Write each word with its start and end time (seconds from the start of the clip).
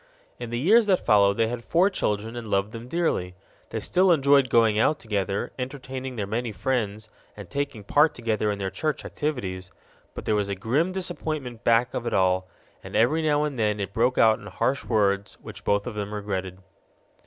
In 0.39 0.49
the 0.49 0.57
years 0.57 0.87
that 0.87 1.05
followed 1.05 1.37
they 1.37 1.45
had 1.47 1.63
four 1.63 1.87
children 1.91 2.35
and 2.35 2.47
loved 2.47 2.71
them 2.71 2.87
dearly. 2.87 3.35
They 3.69 3.79
still 3.79 4.11
enjoyed 4.11 4.49
going 4.49 4.79
out 4.79 4.97
together, 4.97 5.51
entertaining 5.59 6.15
their 6.15 6.25
many 6.25 6.51
friends, 6.51 7.07
and 7.37 7.47
taking 7.47 7.83
part 7.83 8.15
together 8.15 8.49
in 8.49 8.57
their 8.57 8.71
church 8.71 9.05
activities; 9.05 9.71
but 10.15 10.25
there 10.25 10.33
was 10.33 10.49
a 10.49 10.55
grim 10.55 10.91
disappointment 10.91 11.63
back 11.63 11.93
of 11.93 12.07
it 12.07 12.15
all, 12.15 12.47
and 12.83 12.95
every 12.95 13.21
now 13.21 13.43
and 13.43 13.59
then 13.59 13.79
it 13.79 13.93
broke 13.93 14.17
out 14.17 14.39
in 14.39 14.47
harsh 14.47 14.83
words 14.85 15.37
which 15.43 15.63
both 15.63 15.85
of 15.85 15.93
them 15.93 16.15
regretted. 16.15 16.57